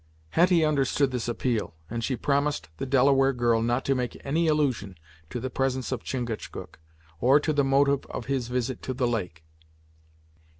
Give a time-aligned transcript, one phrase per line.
[0.29, 4.97] Hetty understood this appeal, and she promised the Delaware girl not to make any allusion
[5.29, 6.79] to the presence of Chingachgook,
[7.19, 9.43] or to the motive of his visit to the lake.